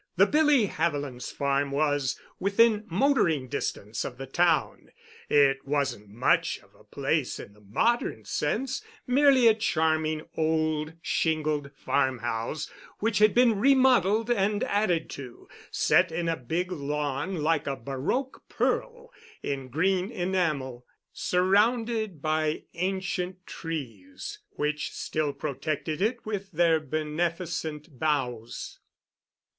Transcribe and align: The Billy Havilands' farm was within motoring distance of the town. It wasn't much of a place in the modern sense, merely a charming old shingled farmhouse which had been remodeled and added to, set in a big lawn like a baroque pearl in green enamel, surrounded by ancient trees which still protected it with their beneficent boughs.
The 0.15 0.25
Billy 0.25 0.65
Havilands' 0.67 1.31
farm 1.31 1.69
was 1.69 2.19
within 2.39 2.85
motoring 2.87 3.47
distance 3.47 4.03
of 4.03 4.17
the 4.17 4.25
town. 4.25 4.89
It 5.29 5.63
wasn't 5.63 6.09
much 6.09 6.57
of 6.63 6.73
a 6.73 6.83
place 6.83 7.39
in 7.39 7.53
the 7.53 7.61
modern 7.61 8.25
sense, 8.25 8.83
merely 9.05 9.47
a 9.47 9.53
charming 9.53 10.23
old 10.35 10.93
shingled 11.03 11.69
farmhouse 11.75 12.67
which 12.97 13.19
had 13.19 13.35
been 13.35 13.59
remodeled 13.59 14.31
and 14.31 14.63
added 14.63 15.07
to, 15.11 15.47
set 15.69 16.11
in 16.11 16.27
a 16.27 16.35
big 16.35 16.71
lawn 16.71 17.35
like 17.35 17.67
a 17.67 17.75
baroque 17.75 18.41
pearl 18.49 19.13
in 19.43 19.67
green 19.69 20.09
enamel, 20.09 20.83
surrounded 21.13 22.23
by 22.23 22.63
ancient 22.73 23.45
trees 23.45 24.39
which 24.49 24.91
still 24.91 25.31
protected 25.31 26.01
it 26.01 26.25
with 26.25 26.51
their 26.53 26.79
beneficent 26.79 27.99
boughs. 27.99 28.79